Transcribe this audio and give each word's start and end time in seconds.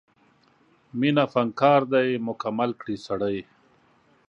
مینه 0.99 1.25
فنکار 1.33 1.81
دی 1.93 2.07
مکمل 2.27 2.71
کړي 2.81 2.95
سړی 3.07 3.37